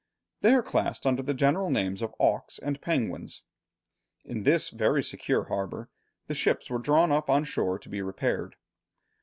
[0.39, 3.43] They are classed under the general names of auks and penguins.
[4.25, 5.91] In this very secure harbour,
[6.25, 8.55] the ships were drawn up on shore to be repaired.